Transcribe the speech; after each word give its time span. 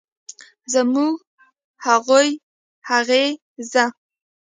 زموږ، 0.73 1.15
هغوی، 1.85 2.29
هغې 2.89 3.25
،زه 3.71 3.83